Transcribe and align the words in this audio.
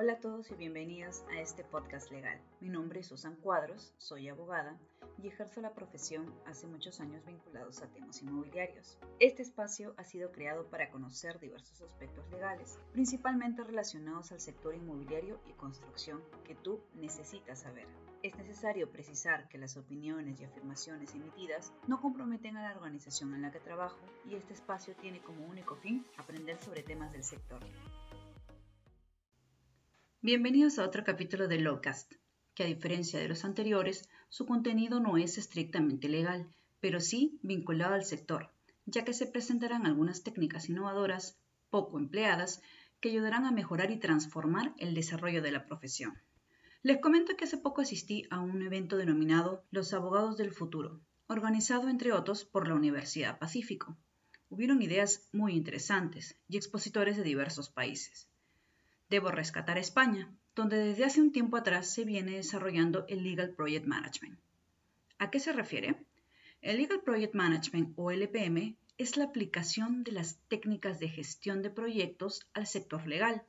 Hola 0.00 0.12
a 0.12 0.20
todos 0.20 0.48
y 0.52 0.54
bienvenidos 0.54 1.24
a 1.28 1.40
este 1.40 1.64
podcast 1.64 2.12
legal. 2.12 2.40
Mi 2.60 2.68
nombre 2.68 3.00
es 3.00 3.08
Susan 3.08 3.34
Cuadros, 3.34 3.92
soy 3.98 4.28
abogada 4.28 4.78
y 5.20 5.26
ejerzo 5.26 5.60
la 5.60 5.74
profesión 5.74 6.32
hace 6.46 6.68
muchos 6.68 7.00
años 7.00 7.26
vinculados 7.26 7.82
a 7.82 7.88
temas 7.88 8.22
inmobiliarios. 8.22 8.96
Este 9.18 9.42
espacio 9.42 9.94
ha 9.96 10.04
sido 10.04 10.30
creado 10.30 10.70
para 10.70 10.92
conocer 10.92 11.40
diversos 11.40 11.82
aspectos 11.82 12.30
legales, 12.30 12.78
principalmente 12.92 13.64
relacionados 13.64 14.30
al 14.30 14.38
sector 14.38 14.72
inmobiliario 14.76 15.40
y 15.48 15.54
construcción 15.54 16.22
que 16.44 16.54
tú 16.54 16.80
necesitas 16.94 17.58
saber. 17.58 17.88
Es 18.22 18.36
necesario 18.36 18.92
precisar 18.92 19.48
que 19.48 19.58
las 19.58 19.76
opiniones 19.76 20.40
y 20.40 20.44
afirmaciones 20.44 21.12
emitidas 21.16 21.72
no 21.88 22.00
comprometen 22.00 22.56
a 22.56 22.62
la 22.62 22.76
organización 22.76 23.34
en 23.34 23.42
la 23.42 23.50
que 23.50 23.58
trabajo 23.58 23.98
y 24.24 24.36
este 24.36 24.54
espacio 24.54 24.94
tiene 24.94 25.20
como 25.22 25.44
único 25.44 25.74
fin 25.74 26.06
aprender 26.18 26.56
sobre 26.60 26.84
temas 26.84 27.10
del 27.10 27.24
sector. 27.24 27.58
Bienvenidos 30.30 30.78
a 30.78 30.84
otro 30.84 31.04
capítulo 31.04 31.48
de 31.48 31.58
Lowcast, 31.58 32.12
que 32.54 32.62
a 32.62 32.66
diferencia 32.66 33.18
de 33.18 33.28
los 33.28 33.46
anteriores, 33.46 34.10
su 34.28 34.44
contenido 34.44 35.00
no 35.00 35.16
es 35.16 35.38
estrictamente 35.38 36.06
legal, 36.06 36.52
pero 36.80 37.00
sí 37.00 37.38
vinculado 37.42 37.94
al 37.94 38.04
sector, 38.04 38.50
ya 38.84 39.06
que 39.06 39.14
se 39.14 39.26
presentarán 39.26 39.86
algunas 39.86 40.22
técnicas 40.24 40.68
innovadoras, 40.68 41.38
poco 41.70 41.98
empleadas, 41.98 42.60
que 43.00 43.08
ayudarán 43.08 43.46
a 43.46 43.52
mejorar 43.52 43.90
y 43.90 43.96
transformar 43.96 44.74
el 44.76 44.92
desarrollo 44.92 45.40
de 45.40 45.50
la 45.50 45.64
profesión. 45.64 46.12
Les 46.82 47.00
comento 47.00 47.34
que 47.34 47.46
hace 47.46 47.56
poco 47.56 47.80
asistí 47.80 48.26
a 48.28 48.38
un 48.38 48.60
evento 48.60 48.98
denominado 48.98 49.64
Los 49.70 49.94
Abogados 49.94 50.36
del 50.36 50.52
Futuro, 50.52 51.00
organizado 51.26 51.88
entre 51.88 52.12
otros 52.12 52.44
por 52.44 52.68
la 52.68 52.74
Universidad 52.74 53.38
Pacífico. 53.38 53.96
Hubieron 54.50 54.82
ideas 54.82 55.26
muy 55.32 55.54
interesantes 55.54 56.36
y 56.50 56.58
expositores 56.58 57.16
de 57.16 57.22
diversos 57.22 57.70
países. 57.70 58.27
Debo 59.10 59.30
rescatar 59.30 59.78
España, 59.78 60.30
donde 60.54 60.76
desde 60.76 61.04
hace 61.04 61.20
un 61.22 61.32
tiempo 61.32 61.56
atrás 61.56 61.88
se 61.88 62.04
viene 62.04 62.32
desarrollando 62.32 63.06
el 63.08 63.22
Legal 63.24 63.50
Project 63.54 63.86
Management. 63.86 64.38
¿A 65.18 65.30
qué 65.30 65.40
se 65.40 65.52
refiere? 65.52 65.96
El 66.60 66.76
Legal 66.76 67.00
Project 67.00 67.34
Management 67.34 67.94
o 67.96 68.10
LPM 68.10 68.76
es 68.98 69.16
la 69.16 69.24
aplicación 69.24 70.04
de 70.04 70.12
las 70.12 70.40
técnicas 70.48 70.98
de 70.98 71.08
gestión 71.08 71.62
de 71.62 71.70
proyectos 71.70 72.46
al 72.52 72.66
sector 72.66 73.06
legal, 73.06 73.44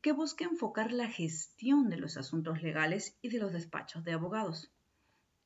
que 0.00 0.12
busca 0.12 0.44
enfocar 0.44 0.92
la 0.92 1.08
gestión 1.08 1.90
de 1.90 1.96
los 1.96 2.16
asuntos 2.16 2.62
legales 2.62 3.18
y 3.20 3.28
de 3.28 3.38
los 3.38 3.52
despachos 3.52 4.04
de 4.04 4.12
abogados. 4.12 4.70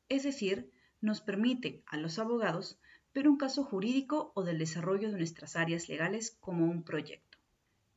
Es 0.09 0.23
decir, 0.23 0.71
nos 1.01 1.21
permite 1.21 1.83
a 1.87 1.97
los 1.97 2.19
abogados 2.19 2.79
ver 3.15 3.29
un 3.29 3.39
caso 3.39 3.65
jurídico 3.65 4.31
o 4.35 4.45
del 4.45 4.59
desarrollo 4.59 5.11
de 5.11 5.17
nuestras 5.17 5.57
áreas 5.57 5.89
legales 5.89 6.37
como 6.41 6.67
un 6.67 6.85
proyecto. 6.85 7.32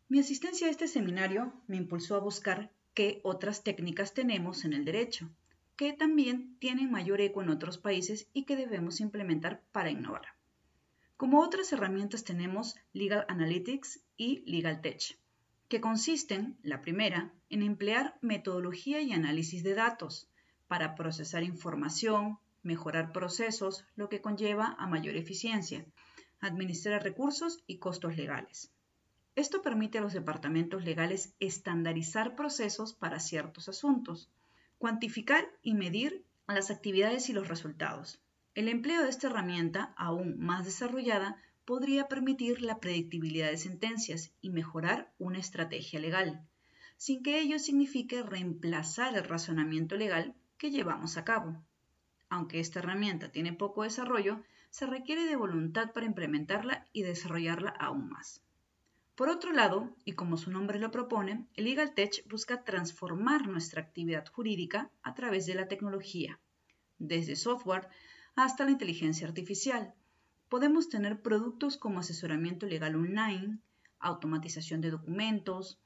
Mi 0.07 0.19
asistencia 0.19 0.67
a 0.67 0.69
este 0.69 0.87
seminario 0.87 1.51
me 1.65 1.77
impulsó 1.77 2.15
a 2.15 2.19
buscar 2.19 2.71
qué 2.93 3.21
otras 3.23 3.63
técnicas 3.63 4.13
tenemos 4.13 4.63
en 4.63 4.73
el 4.73 4.85
derecho, 4.85 5.31
que 5.75 5.93
también 5.93 6.57
tienen 6.59 6.91
mayor 6.91 7.21
eco 7.21 7.41
en 7.41 7.49
otros 7.49 7.79
países 7.79 8.29
y 8.31 8.43
que 8.43 8.55
debemos 8.55 9.01
implementar 9.01 9.63
para 9.71 9.89
innovar. 9.89 10.27
Como 11.17 11.41
otras 11.41 11.73
herramientas 11.73 12.23
tenemos 12.23 12.75
Legal 12.93 13.25
Analytics 13.29 14.01
y 14.15 14.43
Legal 14.45 14.81
Tech, 14.81 15.17
que 15.69 15.81
consisten, 15.81 16.57
la 16.61 16.81
primera, 16.81 17.33
en 17.49 17.63
emplear 17.63 18.19
metodología 18.21 19.01
y 19.01 19.11
análisis 19.11 19.63
de 19.63 19.73
datos 19.73 20.29
para 20.67 20.93
procesar 20.93 21.43
información, 21.43 22.37
mejorar 22.61 23.11
procesos, 23.11 23.85
lo 23.95 24.07
que 24.07 24.21
conlleva 24.21 24.75
a 24.77 24.85
mayor 24.85 25.15
eficiencia, 25.15 25.83
administrar 26.41 27.01
recursos 27.01 27.63
y 27.65 27.79
costos 27.79 28.17
legales. 28.17 28.71
Esto 29.35 29.61
permite 29.61 29.97
a 29.97 30.01
los 30.01 30.13
departamentos 30.13 30.85
legales 30.85 31.35
estandarizar 31.39 32.35
procesos 32.35 32.93
para 32.93 33.19
ciertos 33.19 33.67
asuntos, 33.67 34.29
cuantificar 34.77 35.45
y 35.61 35.73
medir 35.73 36.23
las 36.47 36.71
actividades 36.71 37.29
y 37.29 37.33
los 37.33 37.49
resultados. 37.49 38.21
El 38.53 38.69
empleo 38.69 39.03
de 39.03 39.09
esta 39.09 39.27
herramienta, 39.27 39.93
aún 39.97 40.39
más 40.39 40.63
desarrollada, 40.63 41.41
podría 41.65 42.07
permitir 42.07 42.61
la 42.61 42.79
predictibilidad 42.79 43.49
de 43.49 43.57
sentencias 43.57 44.31
y 44.39 44.51
mejorar 44.51 45.11
una 45.17 45.39
estrategia 45.39 45.99
legal, 45.99 46.47
sin 46.95 47.21
que 47.21 47.39
ello 47.39 47.59
signifique 47.59 48.23
reemplazar 48.23 49.17
el 49.17 49.25
razonamiento 49.25 49.97
legal 49.97 50.33
que 50.57 50.71
llevamos 50.71 51.17
a 51.17 51.25
cabo. 51.25 51.61
Aunque 52.29 52.61
esta 52.61 52.79
herramienta 52.79 53.33
tiene 53.33 53.51
poco 53.51 53.83
desarrollo, 53.83 54.41
se 54.69 54.85
requiere 54.85 55.25
de 55.25 55.35
voluntad 55.35 55.91
para 55.91 56.05
implementarla 56.05 56.87
y 56.93 57.03
desarrollarla 57.03 57.71
aún 57.71 58.09
más. 58.09 58.41
Por 59.15 59.29
otro 59.29 59.53
lado, 59.53 59.95
y 60.03 60.11
como 60.11 60.35
su 60.35 60.51
nombre 60.51 60.77
lo 60.77 60.91
propone, 60.91 61.47
el 61.53 61.65
Legal 61.65 61.93
Tech 61.93 62.27
busca 62.27 62.65
transformar 62.65 63.47
nuestra 63.47 63.81
actividad 63.81 64.27
jurídica 64.27 64.91
a 65.03 65.15
través 65.15 65.45
de 65.45 65.55
la 65.55 65.69
tecnología, 65.69 66.39
desde 66.97 67.37
software 67.37 67.87
hasta 68.35 68.65
la 68.65 68.71
inteligencia 68.71 69.25
artificial. 69.25 69.93
Podemos 70.49 70.89
tener 70.89 71.21
productos 71.21 71.77
como 71.77 71.99
asesoramiento 71.99 72.65
legal 72.65 72.95
online, 72.95 73.59
automatización 73.99 74.81
de 74.81 74.91
documentos, 74.91 75.79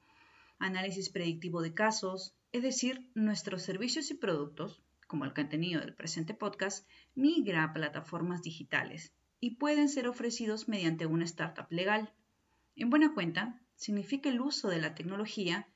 análisis 0.57 1.09
predictivo 1.09 1.61
de 1.61 1.75
casos, 1.75 2.35
es 2.51 2.63
decir, 2.63 3.09
nuestros 3.13 3.61
servicios 3.61 4.09
y 4.09 4.15
productos, 4.15 4.81
como 5.05 5.25
el 5.25 5.35
contenido 5.35 5.81
del 5.81 5.93
presente 5.93 6.33
podcast, 6.33 6.87
migra 7.13 7.63
a 7.63 7.73
plataformas 7.73 8.41
digitales 8.41 9.13
y 9.39 9.57
pueden 9.57 9.87
ser 9.87 10.07
ofrecidos 10.07 10.67
mediante 10.67 11.05
una 11.05 11.25
startup 11.25 11.67
legal. 11.69 12.11
En 12.79 12.89
buena 12.89 13.13
cuenta, 13.13 13.59
significa 13.75 14.29
el 14.29 14.39
uso 14.39 14.69
de 14.69 14.79
la 14.79 14.95
tecnología 14.95 15.67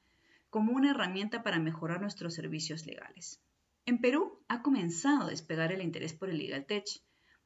como 0.50 0.72
una 0.72 0.92
herramienta 0.92 1.44
para 1.44 1.60
mejorar 1.60 2.00
nuestros 2.00 2.34
servicios 2.34 2.86
legales. 2.86 3.42
En 3.86 4.00
Perú 4.00 4.40
ha 4.48 4.62
comenzado 4.62 5.24
a 5.24 5.30
despegar 5.30 5.74
el 5.74 5.82
interés 5.82 6.14
por 6.14 6.30
el 6.30 6.38
Legal 6.38 6.66
Tech, 6.66 6.86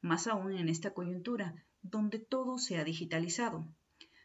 más 0.00 0.28
aún 0.28 0.56
en 0.56 0.68
esta 0.68 0.94
coyuntura, 0.94 1.56
donde 1.82 2.20
todo 2.20 2.58
se 2.58 2.78
ha 2.78 2.84
digitalizado. 2.84 3.66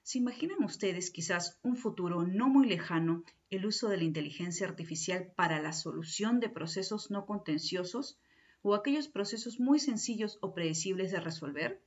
¿Se 0.04 0.20
imaginan 0.20 0.64
ustedes 0.64 1.10
quizás 1.10 1.60
un 1.64 1.78
futuro 1.78 2.28
no 2.28 2.48
muy 2.48 2.68
lejano 2.68 3.24
el 3.50 3.66
uso 3.66 3.90
de 3.90 3.98
la 3.98 4.04
inteligencia 4.04 4.68
artificial 4.68 5.34
para 5.36 5.64
la 5.64 5.74
solución 5.74 6.42
de 6.42 6.50
procesos 6.50 7.10
no 7.10 7.26
contenciosos 7.26 8.20
o 8.62 8.76
aquellos 8.76 9.08
procesos 9.08 9.60
muy 9.60 9.80
sencillos 9.80 10.38
o 10.42 10.54
predecibles 10.54 11.12
de 11.12 11.22
resolver? 11.22 11.82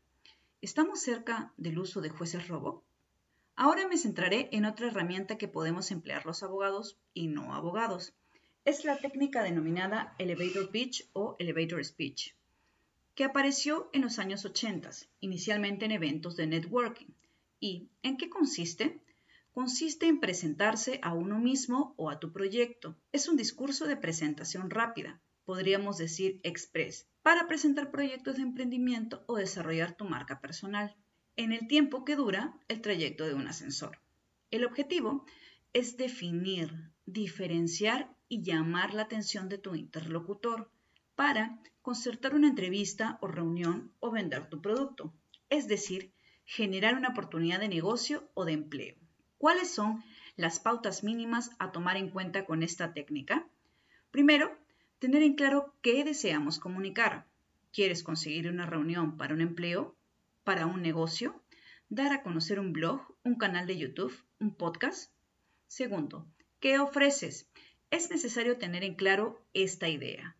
¿Estamos 0.63 1.01
cerca 1.01 1.55
del 1.57 1.79
uso 1.79 2.01
de 2.01 2.09
jueces 2.09 2.49
robot? 2.49 2.83
Ahora 3.59 3.89
me 3.89 3.97
centraré 3.97 4.51
en 4.53 4.67
otra 4.67 4.89
herramienta 4.89 5.39
que 5.39 5.49
podemos 5.49 5.91
emplear 5.91 6.27
los 6.27 6.43
abogados 6.43 6.99
y 7.15 7.29
no 7.29 7.55
abogados. 7.55 8.13
Es 8.67 8.85
la 8.85 8.99
técnica 8.99 9.43
denominada 9.43 10.15
Elevator 10.19 10.71
Pitch 10.71 11.09
o 11.15 11.37
Elevator 11.39 11.83
Speech, 11.83 12.35
que 13.15 13.25
apareció 13.25 13.89
en 13.95 14.03
los 14.03 14.19
años 14.19 14.45
80, 14.45 14.91
inicialmente 15.21 15.87
en 15.87 15.93
eventos 15.93 16.37
de 16.37 16.47
networking. 16.47 17.07
¿Y 17.59 17.89
en 18.03 18.19
qué 18.19 18.29
consiste? 18.29 19.01
Consiste 19.53 20.07
en 20.07 20.21
presentarse 20.21 21.01
a 21.03 21.15
uno 21.15 21.39
mismo 21.39 21.95
o 21.97 22.11
a 22.11 22.21
tu 22.21 22.33
proyecto. 22.33 22.95
Es 23.11 23.27
un 23.27 23.39
discurso 23.39 23.87
de 23.87 23.97
presentación 23.97 24.69
rápida, 24.69 25.23
podríamos 25.47 25.97
decir 25.97 26.41
express, 26.43 27.09
para 27.23 27.49
presentar 27.49 27.91
proyectos 27.91 28.37
de 28.37 28.43
emprendimiento 28.43 29.25
o 29.27 29.37
desarrollar 29.37 29.97
tu 29.97 30.05
marca 30.05 30.43
personal 30.43 30.95
en 31.37 31.53
el 31.53 31.67
tiempo 31.69 32.05
que 32.05 32.17
dura 32.17 32.55
el 32.69 32.81
trayecto 32.81 33.27
de 33.27 33.35
un 33.35 33.47
ascensor. 33.47 33.99
El 34.51 34.65
objetivo 34.65 35.25
es 35.73 35.97
definir, 35.97 36.91
diferenciar 37.05 38.15
y 38.29 38.43
llamar 38.43 38.95
la 38.95 39.03
atención 39.03 39.49
de 39.49 39.59
tu 39.59 39.75
interlocutor 39.75 40.71
para 41.15 41.59
concertar 41.83 42.35
una 42.35 42.49
entrevista 42.49 43.19
o 43.21 43.29
reunión 43.29 43.93
o 44.01 44.11
vender 44.11 44.49
tu 44.49 44.61
producto, 44.61 45.13
es 45.51 45.69
decir, 45.69 46.13
generar 46.45 46.97
una 46.97 47.09
oportunidad 47.09 47.61
de 47.61 47.69
negocio 47.69 48.29
o 48.35 48.45
de 48.45 48.53
empleo. 48.53 48.97
¿Cuáles 49.39 49.71
son 49.71 50.03
las 50.37 50.59
pautas 50.59 51.05
mínimas 51.05 51.51
a 51.59 51.73
tomar 51.73 51.97
en 51.97 52.11
cuenta 52.11 52.45
con 52.45 52.63
esta 52.63 52.93
técnica? 52.93 53.47
Primero, 54.11 54.57
tener 54.99 55.23
en 55.23 55.35
claro 55.35 55.75
qué 55.83 56.05
deseamos 56.05 56.59
comunicar. 56.59 57.27
¿Quieres 57.73 58.03
conseguir 58.03 58.49
una 58.49 58.67
reunión 58.67 59.17
para 59.17 59.35
un 59.35 59.41
empleo? 59.41 59.95
Para 60.47 60.67
un 60.67 60.81
negocio, 60.81 61.43
dar 61.89 62.13
a 62.13 62.23
conocer 62.23 62.61
un 62.61 62.73
blog, 62.73 63.01
un 63.25 63.35
canal 63.35 63.67
de 63.67 63.79
YouTube, 63.79 64.17
un 64.39 64.55
podcast. 64.55 65.11
Segundo, 65.67 66.25
¿qué 66.61 66.79
ofreces? 66.79 67.51
Es 67.91 68.11
necesario 68.11 68.57
tener 68.57 68.85
en 68.85 68.95
claro 68.95 69.45
esta 69.55 69.89
idea. 69.89 70.37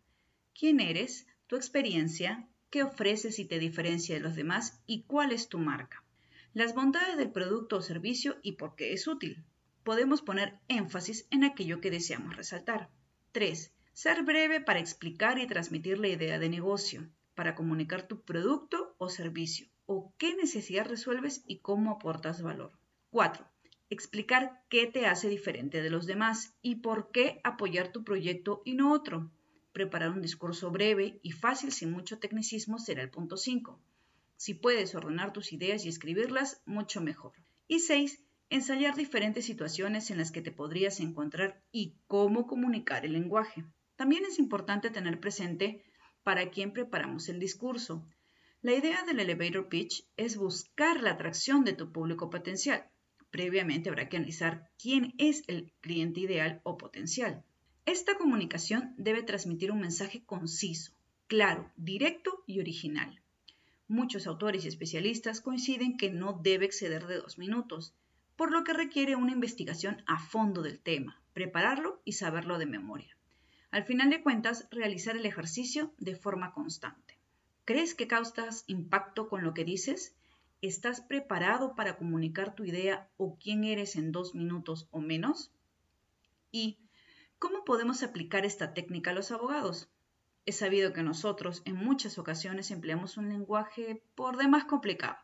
¿Quién 0.57 0.79
eres? 0.79 1.27
¿Tu 1.47 1.57
experiencia? 1.57 2.47
¿Qué 2.69 2.83
ofreces 2.83 3.37
y 3.37 3.43
te 3.43 3.59
diferencia 3.59 4.15
de 4.15 4.21
los 4.21 4.37
demás? 4.37 4.81
¿Y 4.87 5.03
cuál 5.03 5.33
es 5.33 5.49
tu 5.49 5.59
marca? 5.59 6.05
Las 6.53 6.73
bondades 6.73 7.17
del 7.17 7.33
producto 7.33 7.75
o 7.75 7.81
servicio 7.81 8.37
y 8.41 8.53
por 8.53 8.77
qué 8.77 8.93
es 8.93 9.07
útil. 9.07 9.43
Podemos 9.83 10.21
poner 10.21 10.57
énfasis 10.69 11.27
en 11.31 11.43
aquello 11.43 11.81
que 11.81 11.91
deseamos 11.91 12.37
resaltar. 12.37 12.89
3. 13.33 13.73
Ser 13.91 14.23
breve 14.23 14.61
para 14.61 14.79
explicar 14.79 15.37
y 15.37 15.47
transmitir 15.47 15.99
la 15.99 16.07
idea 16.07 16.39
de 16.39 16.47
negocio, 16.47 17.09
para 17.35 17.55
comunicar 17.55 18.07
tu 18.07 18.21
producto 18.21 18.95
o 18.99 19.09
servicio 19.09 19.67
o 19.87 20.13
qué 20.17 20.35
necesidad 20.35 20.85
resuelves 20.85 21.43
y 21.47 21.59
cómo 21.59 21.91
aportas 21.91 22.41
valor. 22.43 22.71
4. 23.09 23.47
explicar 23.89 24.61
qué 24.69 24.85
te 24.85 25.07
hace 25.07 25.29
diferente 25.29 25.81
de 25.81 25.89
los 25.89 26.05
demás 26.05 26.53
y 26.61 26.75
por 26.75 27.09
qué 27.11 27.39
apoyar 27.43 27.91
tu 27.91 28.03
proyecto 28.03 28.61
y 28.65 28.75
no 28.75 28.91
otro. 28.91 29.31
Preparar 29.71 30.11
un 30.11 30.21
discurso 30.21 30.71
breve 30.71 31.19
y 31.23 31.31
fácil 31.31 31.71
sin 31.71 31.91
mucho 31.91 32.19
tecnicismo 32.19 32.79
será 32.79 33.01
el 33.01 33.09
punto 33.09 33.37
5. 33.37 33.81
Si 34.35 34.53
puedes 34.53 34.93
ordenar 34.93 35.33
tus 35.33 35.53
ideas 35.53 35.85
y 35.85 35.89
escribirlas, 35.89 36.61
mucho 36.65 37.01
mejor. 37.01 37.31
Y 37.67 37.79
6. 37.79 38.23
Ensayar 38.49 38.95
diferentes 38.95 39.45
situaciones 39.45 40.11
en 40.11 40.17
las 40.17 40.31
que 40.31 40.41
te 40.41 40.51
podrías 40.51 40.99
encontrar 40.99 41.63
y 41.71 41.95
cómo 42.07 42.45
comunicar 42.45 43.05
el 43.05 43.13
lenguaje. 43.13 43.65
También 43.95 44.25
es 44.25 44.37
importante 44.37 44.89
tener 44.89 45.19
presente 45.19 45.83
para 46.23 46.49
quién 46.49 46.73
preparamos 46.73 47.29
el 47.29 47.39
discurso. 47.39 48.05
La 48.63 48.73
idea 48.73 49.03
del 49.05 49.19
elevator 49.19 49.69
pitch 49.69 50.03
es 50.17 50.35
buscar 50.35 51.01
la 51.01 51.11
atracción 51.11 51.63
de 51.63 51.73
tu 51.73 51.91
público 51.91 52.31
potencial. 52.31 52.89
Previamente 53.29 53.89
habrá 53.89 54.09
que 54.09 54.17
analizar 54.17 54.71
quién 54.81 55.13
es 55.19 55.43
el 55.47 55.71
cliente 55.79 56.21
ideal 56.21 56.59
o 56.63 56.75
potencial. 56.75 57.43
Esta 57.85 58.17
comunicación 58.17 58.95
debe 58.97 59.21
transmitir 59.21 59.71
un 59.71 59.79
mensaje 59.79 60.23
conciso, 60.25 60.91
claro, 61.27 61.71
directo 61.77 62.43
y 62.47 62.59
original. 62.59 63.21
Muchos 63.87 64.25
autores 64.25 64.65
y 64.65 64.69
especialistas 64.69 65.39
coinciden 65.39 65.95
que 65.95 66.09
no 66.09 66.33
debe 66.33 66.65
exceder 66.65 67.05
de 67.05 67.17
dos 67.17 67.37
minutos 67.37 67.93
por 68.35 68.51
lo 68.51 68.63
que 68.63 68.73
requiere 68.73 69.15
una 69.15 69.33
investigación 69.33 70.03
a 70.07 70.19
fondo 70.19 70.63
del 70.63 70.79
tema, 70.79 71.21
prepararlo 71.33 72.01
y 72.05 72.13
saberlo 72.13 72.57
de 72.57 72.65
memoria. 72.65 73.15
Al 73.69 73.83
final 73.83 74.09
de 74.09 74.23
cuentas, 74.23 74.67
realizar 74.71 75.15
el 75.15 75.27
ejercicio 75.27 75.93
de 75.99 76.15
forma 76.15 76.53
constante. 76.53 77.06
¿Crees 77.67 77.95
que 77.95 78.07
causas 78.07 78.63
impacto 78.67 79.27
con 79.27 79.43
lo 79.43 79.53
que 79.53 79.65
dices? 79.65 80.15
¿Estás 80.61 81.01
preparado 81.01 81.75
para 81.75 81.97
comunicar 81.97 82.55
tu 82.55 82.63
idea 82.63 83.09
o 83.17 83.37
quién 83.37 83.65
eres 83.65 83.97
en 83.97 84.13
dos 84.13 84.33
minutos 84.35 84.87
o 84.89 85.01
menos? 85.01 85.51
¿Y 86.49 86.77
cómo 87.39 87.65
podemos 87.65 88.03
aplicar 88.03 88.45
esta 88.45 88.73
técnica 88.73 89.11
a 89.11 89.13
los 89.13 89.31
abogados? 89.31 89.89
He 90.45 90.53
sabido 90.53 90.93
que 90.93 91.03
nosotros 91.03 91.61
en 91.65 91.75
muchas 91.75 92.17
ocasiones 92.17 92.71
empleamos 92.71 93.17
un 93.17 93.27
lenguaje 93.27 94.01
por 94.15 94.37
demás 94.37 94.63
complicado 94.63 95.17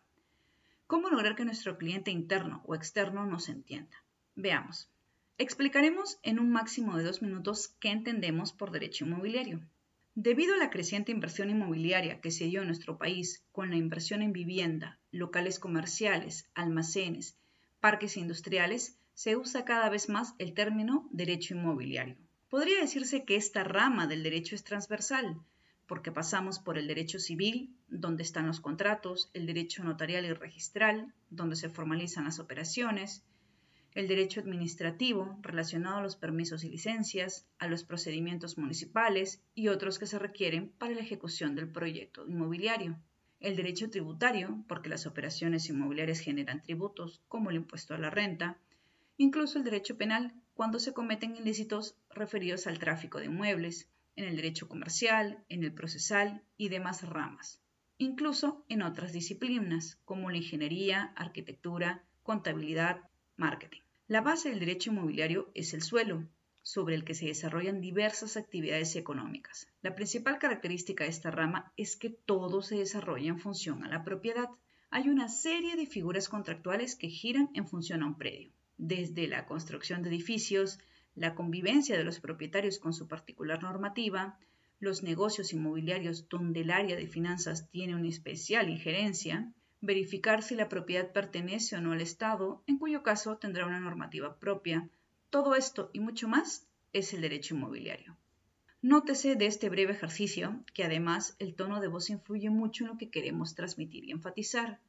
¿Cómo 0.85 1.09
lograr 1.09 1.37
que 1.37 1.45
nuestro 1.45 1.77
cliente 1.77 2.11
interno 2.11 2.61
o 2.65 2.75
externo 2.75 3.25
nos 3.25 3.47
entienda? 3.47 4.03
Veamos. 4.35 4.89
Explicaremos 5.37 6.19
en 6.23 6.39
un 6.39 6.51
máximo 6.51 6.97
de 6.97 7.05
dos 7.05 7.21
minutos 7.21 7.69
qué 7.79 7.91
entendemos 7.91 8.51
por 8.51 8.71
derecho 8.71 9.05
inmobiliario. 9.05 9.61
Debido 10.15 10.53
a 10.53 10.57
la 10.57 10.69
creciente 10.69 11.11
inversión 11.11 11.49
inmobiliaria 11.49 12.21
que 12.21 12.29
se 12.29 12.45
dio 12.45 12.61
en 12.61 12.67
nuestro 12.67 12.99
país 12.99 13.43
con 13.51 13.71
la 13.71 13.77
inversión 13.77 14.21
en 14.21 14.31
vivienda, 14.31 14.99
locales 15.11 15.57
comerciales, 15.57 16.47
almacenes, 16.53 17.35
parques 17.79 18.15
industriales, 18.15 18.99
se 19.15 19.35
usa 19.35 19.65
cada 19.65 19.89
vez 19.89 20.09
más 20.09 20.35
el 20.37 20.53
término 20.53 21.09
derecho 21.11 21.55
inmobiliario. 21.55 22.15
Podría 22.47 22.79
decirse 22.79 23.25
que 23.25 23.35
esta 23.35 23.63
rama 23.63 24.05
del 24.05 24.21
derecho 24.21 24.53
es 24.53 24.63
transversal, 24.63 25.41
porque 25.87 26.11
pasamos 26.11 26.59
por 26.59 26.77
el 26.77 26.85
derecho 26.85 27.17
civil, 27.17 27.75
donde 27.87 28.21
están 28.21 28.45
los 28.45 28.59
contratos, 28.59 29.31
el 29.33 29.47
derecho 29.47 29.83
notarial 29.83 30.25
y 30.25 30.33
registral, 30.33 31.11
donde 31.31 31.55
se 31.55 31.69
formalizan 31.69 32.25
las 32.25 32.37
operaciones, 32.37 33.23
el 33.95 34.07
derecho 34.07 34.39
administrativo 34.39 35.37
relacionado 35.41 35.97
a 35.97 36.01
los 36.01 36.15
permisos 36.15 36.63
y 36.63 36.69
licencias, 36.69 37.47
a 37.59 37.67
los 37.67 37.83
procedimientos 37.83 38.57
municipales 38.57 39.43
y 39.53 39.67
otros 39.67 39.99
que 39.99 40.07
se 40.07 40.19
requieren 40.19 40.69
para 40.69 40.93
la 40.93 41.01
ejecución 41.01 41.55
del 41.55 41.69
proyecto 41.69 42.25
inmobiliario. 42.27 42.99
El 43.39 43.55
derecho 43.55 43.89
tributario, 43.89 44.63
porque 44.67 44.89
las 44.89 45.05
operaciones 45.05 45.69
inmobiliarias 45.69 46.19
generan 46.19 46.63
tributos, 46.63 47.21
como 47.27 47.49
el 47.49 47.57
impuesto 47.57 47.93
a 47.93 47.99
la 47.99 48.09
renta, 48.09 48.57
incluso 49.17 49.59
el 49.59 49.65
derecho 49.65 49.97
penal, 49.97 50.33
cuando 50.53 50.79
se 50.79 50.93
cometen 50.93 51.35
ilícitos 51.35 51.95
referidos 52.09 52.67
al 52.67 52.79
tráfico 52.79 53.19
de 53.19 53.25
inmuebles, 53.25 53.89
en 54.15 54.25
el 54.25 54.35
derecho 54.35 54.67
comercial, 54.67 55.43
en 55.49 55.63
el 55.63 55.73
procesal 55.73 56.43
y 56.57 56.69
demás 56.69 57.07
ramas, 57.07 57.61
incluso 57.97 58.63
en 58.69 58.83
otras 58.83 59.11
disciplinas 59.11 59.99
como 60.05 60.29
la 60.29 60.37
ingeniería, 60.37 61.13
arquitectura, 61.15 62.03
contabilidad, 62.21 63.09
marketing. 63.43 63.81
La 64.07 64.21
base 64.21 64.49
del 64.49 64.59
derecho 64.59 64.91
inmobiliario 64.91 65.51
es 65.53 65.73
el 65.73 65.81
suelo, 65.81 66.25
sobre 66.61 66.95
el 66.95 67.03
que 67.03 67.13
se 67.13 67.25
desarrollan 67.25 67.81
diversas 67.81 68.37
actividades 68.37 68.95
económicas. 68.95 69.67
La 69.81 69.95
principal 69.95 70.39
característica 70.39 71.03
de 71.03 71.09
esta 71.09 71.29
rama 71.29 71.73
es 71.75 71.97
que 71.97 72.09
todo 72.09 72.61
se 72.61 72.77
desarrolla 72.77 73.27
en 73.27 73.39
función 73.39 73.83
a 73.83 73.89
la 73.89 74.05
propiedad. 74.05 74.49
Hay 74.89 75.09
una 75.09 75.27
serie 75.27 75.75
de 75.75 75.85
figuras 75.85 76.29
contractuales 76.29 76.95
que 76.95 77.09
giran 77.09 77.49
en 77.53 77.67
función 77.67 78.01
a 78.01 78.07
un 78.07 78.17
predio, 78.17 78.53
desde 78.77 79.27
la 79.27 79.45
construcción 79.45 80.03
de 80.03 80.09
edificios, 80.09 80.79
la 81.13 81.35
convivencia 81.35 81.97
de 81.97 82.05
los 82.05 82.21
propietarios 82.21 82.79
con 82.79 82.93
su 82.93 83.09
particular 83.09 83.61
normativa, 83.61 84.39
los 84.79 85.03
negocios 85.03 85.51
inmobiliarios 85.51 86.29
donde 86.29 86.61
el 86.61 86.71
área 86.71 86.95
de 86.95 87.07
finanzas 87.07 87.69
tiene 87.71 87.95
una 87.95 88.07
especial 88.07 88.69
injerencia, 88.69 89.51
verificar 89.83 90.43
si 90.43 90.55
la 90.55 90.69
propiedad 90.69 91.11
pertenece 91.11 91.75
o 91.75 91.81
no 91.81 91.91
al 91.91 91.99
Estado, 91.99 92.63
en 92.67 92.77
cuyo 92.77 93.03
caso 93.03 93.37
tendrá 93.37 93.65
una 93.65 93.81
normativa 93.81 94.39
propia. 94.39 94.89
Todo 95.29 95.55
esto 95.55 95.89
y 95.91 95.99
mucho 95.99 96.29
más 96.29 96.65
es 96.93 97.13
el 97.13 97.19
derecho 97.19 97.53
inmobiliario. 97.53 98.15
Nótese 98.81 99.35
de 99.35 99.45
este 99.45 99.69
breve 99.69 99.91
ejercicio 99.91 100.63
que 100.73 100.85
además 100.85 101.35
el 101.37 101.53
tono 101.53 101.81
de 101.81 101.89
voz 101.89 102.09
influye 102.09 102.49
mucho 102.49 102.85
en 102.85 102.91
lo 102.91 102.97
que 102.97 103.09
queremos 103.09 103.55
transmitir 103.55 104.05
y 104.05 104.11
enfatizar. 104.11 104.79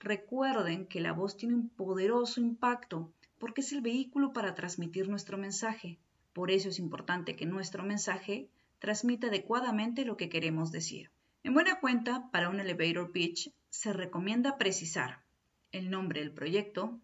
Recuerden 0.00 0.86
que 0.86 1.00
la 1.00 1.12
voz 1.12 1.38
tiene 1.38 1.54
un 1.54 1.70
poderoso 1.70 2.42
impacto 2.42 3.10
porque 3.38 3.62
es 3.62 3.72
el 3.72 3.80
vehículo 3.80 4.34
para 4.34 4.54
transmitir 4.54 5.08
nuestro 5.08 5.38
mensaje. 5.38 5.98
Por 6.34 6.50
eso 6.50 6.68
es 6.68 6.78
importante 6.78 7.36
que 7.36 7.46
nuestro 7.46 7.84
mensaje 7.84 8.50
transmita 8.80 9.28
adecuadamente 9.28 10.04
lo 10.04 10.18
que 10.18 10.28
queremos 10.28 10.72
decir. 10.72 11.10
En 11.42 11.54
buena 11.54 11.80
cuenta, 11.80 12.28
para 12.32 12.50
un 12.50 12.60
elevator 12.60 13.12
pitch 13.12 13.50
se 13.76 13.92
recomienda 13.92 14.56
precisar 14.56 15.22
el 15.70 15.90
nombre 15.90 16.20
del 16.20 16.32
proyecto, 16.32 16.98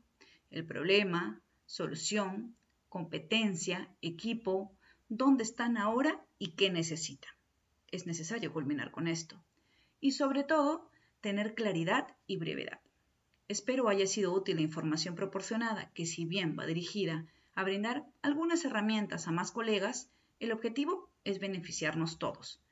el 0.51 0.65
problema, 0.65 1.43
solución, 1.67 2.57
competencia, 2.89 3.95
equipo, 4.01 4.73
dónde 5.09 5.45
están 5.45 5.77
ahora 5.77 6.25
y 6.39 6.53
qué 6.53 6.71
necesitan. 6.71 7.33
Es 7.89 8.07
necesario 8.07 8.55
culminar 8.55 8.91
con 8.91 9.07
esto. 9.07 9.45
Y 10.01 10.13
sobre 10.13 10.45
todo, 10.45 10.91
tener 11.21 11.55
claridad 11.55 12.17
y 12.27 12.39
brevedad. 12.39 12.81
Espero 13.49 13.89
haya 13.89 14.07
sido 14.07 14.33
útil 14.33 14.57
la 14.57 14.63
información 14.63 15.15
proporcionada, 15.15 15.91
que 15.93 16.07
si 16.07 16.25
bien 16.25 16.57
va 16.59 16.65
dirigida 16.65 17.27
a 17.55 17.65
brindar 17.65 18.07
algunas 18.23 18.65
herramientas 18.65 19.29
a 19.29 19.31
más 19.31 19.53
colegas, 19.53 20.11
el 20.41 20.53
objetivo 20.53 21.11
es 21.25 21.39
beneficiarnos 21.39 22.19
todos, 22.19 22.63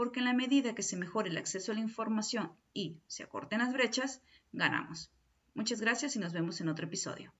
porque 0.00 0.20
en 0.20 0.24
la 0.24 0.32
medida 0.32 0.74
que 0.74 0.82
se 0.82 0.96
mejore 0.96 1.28
el 1.28 1.36
acceso 1.36 1.72
a 1.72 1.74
la 1.74 1.82
información 1.82 2.56
y 2.72 3.02
se 3.06 3.22
acorten 3.22 3.58
las 3.58 3.74
brechas, 3.74 4.22
ganamos. 4.50 5.10
Muchas 5.52 5.82
gracias 5.82 6.16
y 6.16 6.18
nos 6.18 6.32
vemos 6.32 6.58
en 6.62 6.70
otro 6.70 6.86
episodio. 6.86 7.34